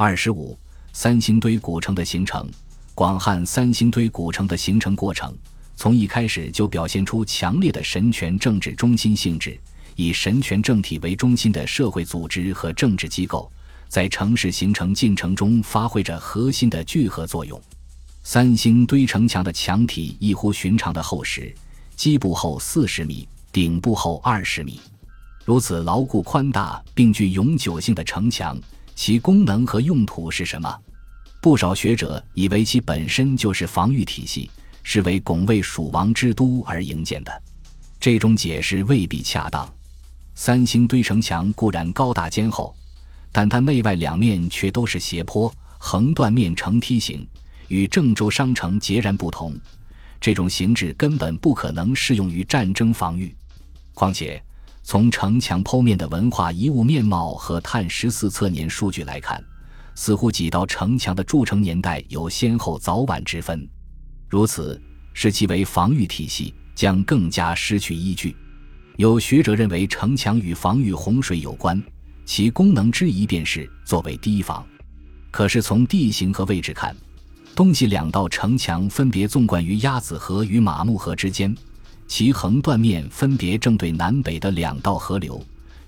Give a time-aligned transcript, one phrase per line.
[0.00, 0.56] 二十五，
[0.92, 2.48] 三星堆古城的形成。
[2.94, 5.36] 广汉三星堆古城的形成过程，
[5.74, 9.58] 从一开始就表现出强烈的神权政治中心性质。
[9.96, 13.50] 以神权政体为中心的社会组织和政治机构，
[13.88, 17.60] 在城市形成进程中发挥着核心的聚合作用。
[18.22, 21.52] 三星堆城墙的墙体异乎寻常的厚实，
[21.96, 24.80] 基部厚四十米，顶部厚二十米。
[25.44, 28.56] 如此牢固宽大并具永久性的城墙，
[28.98, 30.76] 其功能和用途是什么？
[31.40, 34.50] 不少学者以为其本身就是防御体系，
[34.82, 37.42] 是为拱卫蜀王之都而营建的。
[38.00, 39.72] 这种解释未必恰当。
[40.34, 42.74] 三星堆城墙固然高大坚厚，
[43.30, 47.24] 但它内外两面却都是斜坡，横断面呈梯形，
[47.68, 49.56] 与郑州商城截然不同。
[50.20, 53.32] 这种形制根本不可能适用于战争防御。
[53.94, 54.42] 况且，
[54.90, 59.38] 从城墙剖面的文化遗物面貌和碳十四测年数据来看。
[59.94, 63.68] 似乎几道城墙的筑成年代有先后早晚之分，
[64.30, 64.80] 如此
[65.12, 68.34] 视其为防御体系，将更加失去依据。
[68.96, 71.78] 有学者认为城墙与防御洪水有关，
[72.24, 74.66] 其功能之一便是作为堤防。
[75.30, 76.96] 可是从地形和位置看，
[77.54, 81.54] 东西两道城墙分别纵贯于鸭子河与马木河之间，
[82.08, 85.40] 其横断面分别正对南北的两道河流。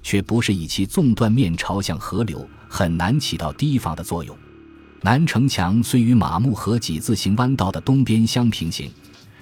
[0.02, 4.34] 却不是以其纵断面朝向河流，很难起到堤防的作用。
[5.02, 8.90] 南城墙虽与马木河几字形弯道的东边相平行，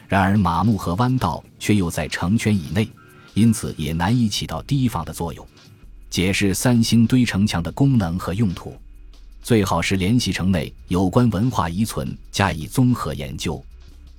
[0.08, 2.88] 然而马木河弯道却又在城圈以内，
[3.34, 5.46] 因此也难以起到堤防的作用。
[6.10, 8.76] 解释三星堆城墙的功能和用途，
[9.42, 13.64] 最好是联系城内有关文化遗存加以综合研究。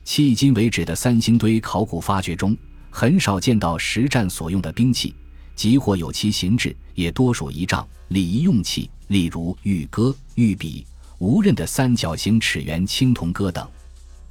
[0.09, 2.57] 迄今为止的三星堆考古发掘中，
[2.89, 5.13] 很少见到实战所用的兵器。
[5.55, 10.83] 即或有其形制，也多属仪仗、礼仪用器，例如玉戈、玉笔、
[11.19, 13.63] 无刃的三角形齿圆青铜戈等；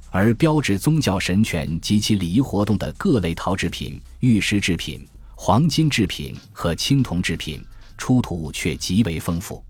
[0.09, 7.63] 而标志宗教神权及其礼仪活动的各类陶制品、玉石制品、黄金制品和青铜制品，
[7.97, 9.63] 出土却极为丰富。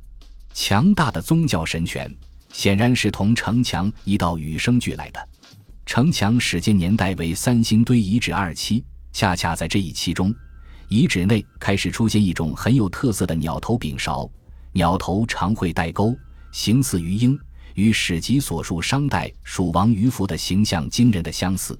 [0.56, 2.12] 强大的宗教神权
[2.52, 5.29] 显然是同城墙一道与生俱来的。
[5.90, 10.32] 城墙始建年代为三星堆遗址二期，恰恰在这一期中。
[10.88, 14.30] 遗址内开始出现一种很有特色的鸟头柄勺，
[14.72, 16.16] 鸟头常会带钩，
[16.52, 17.36] 形似鱼鹰，
[17.74, 21.76] 与史籍所述商代蜀王鱼凫的形象惊人的相似。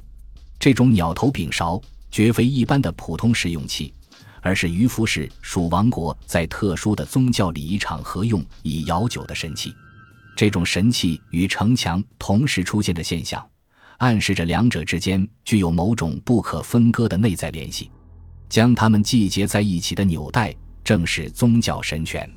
[0.58, 3.94] 这种鸟头柄勺绝非一般的普通食用器，
[4.42, 9.72] 而是鱼凫氏蜀王国在特殊的宗教礼仪场合用以舀酒的神器。
[10.36, 13.48] 这种神器与城墙同时出现的现象，
[14.00, 17.90] 暗示着两者之间具有某种不可分割的内在联系。
[18.50, 22.28] 将它们系结在一起的纽带，正是宗教神权。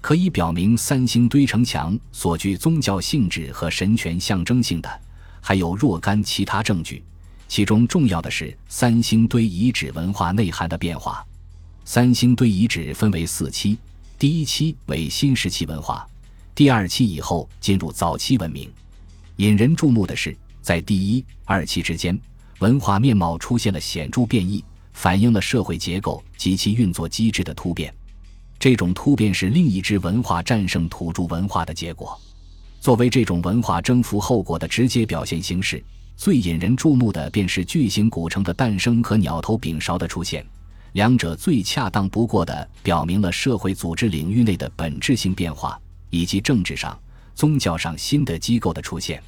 [0.00, 5.00] 可以表明三星堆城墙所具宗教性质和神权象征性的，
[5.40, 7.02] 还有若干其他证据。
[7.46, 11.24] 其中重要的是三星堆遗址文化内涵的变化。
[11.84, 13.78] 三星堆遗址分为四期，
[14.18, 16.06] 第一期为新石器文化，
[16.54, 18.68] 第二期以后进入早期文明。
[19.36, 22.18] 引人注目的是，在第一、二期之间，
[22.60, 24.64] 文化面貌出现了显著变异。
[24.94, 27.92] 反映了社会结构及其运作机制的突变，
[28.60, 32.18] 这种突变是另一支文化战胜土著文化的结果。
[32.80, 35.82] 作为这种文化征服后果的直接表现形式，
[36.16, 40.46] 最引人注目的便是巨型古城的诞生和鸟头柄勺的出现。
[40.92, 46.96] 两者最恰当不过的表明了社会组织领域内的本质性变化，以及政治上、
[47.34, 49.20] 宗教上新的机构的出现。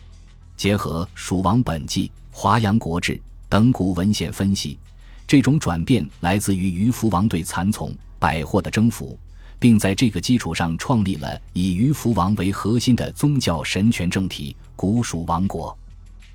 [0.56, 3.12] 结合《蜀王本纪》《华阳国志》
[3.48, 4.78] 等古文献分析。
[5.26, 9.18] 这种转变来自于鱼凫王对蚕丛、百货的征服，
[9.58, 15.76] 并在这个基础上创立了以鱼凫王为核心的宗教神权政体——古蜀王国。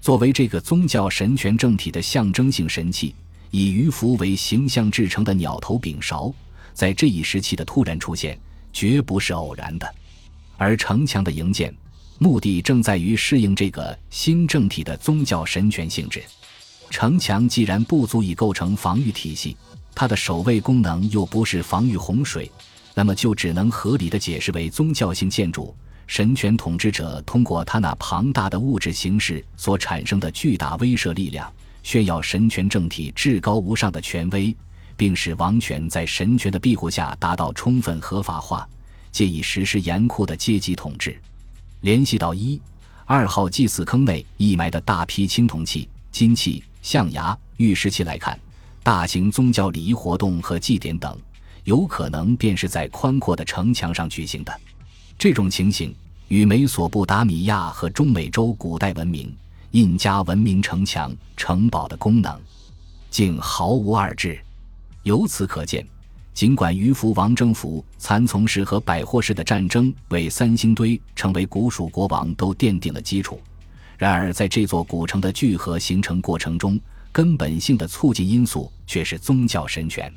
[0.01, 3.15] 作为这个宗教神权政体的象征性神器，
[3.49, 6.33] 以鱼凫为形象制成的鸟头柄勺，
[6.73, 8.37] 在这一时期的突然出现，
[8.73, 9.95] 绝不是偶然的。
[10.57, 11.73] 而城墙的营建，
[12.23, 16.23] 目的正在于适应这个新政体的宗教神权性质。
[16.91, 19.57] 城墙既然不足以构成防御体系，
[19.95, 22.51] 它的守卫功能又不是防御洪水，
[22.93, 25.75] 那么就只能合理的解释为宗教性建筑。
[26.05, 31.51] 神权统治者通过他那庞大的物质形式所产生的巨大威慑力量，
[31.81, 34.55] 炫耀神权政体至高无上的权威，
[34.95, 38.69] 并使王权在神权的庇护下达到充分合法化，
[39.11, 41.19] 借以实施严酷的阶级统治。
[41.81, 42.59] 联系到一、
[43.05, 46.63] 二号祭祀坑内义埋的大批青铜器、金器。
[46.81, 48.39] 象牙、玉石器来看，
[48.81, 51.15] 大型宗教礼仪活动和祭典等，
[51.63, 54.51] 有可能便是在宽阔的城墙上举行的。
[55.15, 55.93] 这种情形
[56.27, 59.31] 与美索不达米亚和中美洲古代文明、
[59.71, 62.35] 印加文明城墙、城堡的功能，
[63.11, 64.39] 竟毫无二致。
[65.03, 65.85] 由此可见，
[66.33, 73.39] 尽管渔夫王征服蚕丛氏和百货氏的战争为三星堆成为古蜀国王都奠定了基础，
[73.97, 76.79] 然而在这座古城的聚合形成过程中，
[77.11, 80.11] 根本性的促进因素却是宗教神权。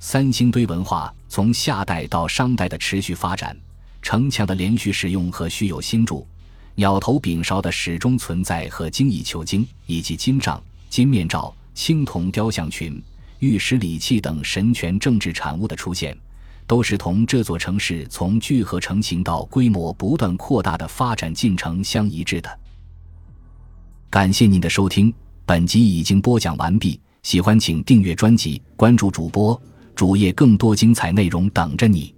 [0.00, 3.56] 三星堆文化从夏代到商代的持续发展。
[4.02, 6.26] 城墙的连续使用和虚有新筑，
[6.74, 13.02] 鸟头柄勺的始终存在和精益求精，以及金杖、金面罩、青铜雕像群、
[13.44, 16.16] 玉石礼器等神权政治产物的出现，
[16.66, 22.58] 都是同这座城市从聚合成型到规模不断扩大的发展进程相一致的。
[24.08, 25.12] 感谢您的收听，
[25.44, 26.98] 本集已经播讲完毕。
[27.22, 29.60] 喜欢请订阅专辑，关注主播
[29.94, 32.13] 主页，更多精彩内容等着你。